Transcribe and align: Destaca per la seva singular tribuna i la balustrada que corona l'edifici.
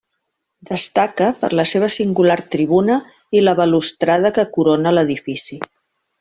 Destaca 0.69 1.27
per 1.43 1.49
la 1.59 1.65
seva 1.71 1.89
singular 1.95 2.37
tribuna 2.55 2.95
i 3.41 3.45
la 3.45 3.55
balustrada 3.61 4.33
que 4.39 4.47
corona 4.57 4.97
l'edifici. 5.01 5.61